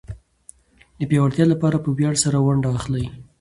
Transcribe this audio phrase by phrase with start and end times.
[0.99, 3.05] د پياوړتيا لپاره په وياړ سره ونډه اخلي.